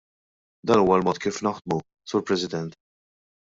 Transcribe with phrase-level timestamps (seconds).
[0.71, 1.79] Dan huwa l-mod kif naħdmu,
[2.13, 2.79] Sur President.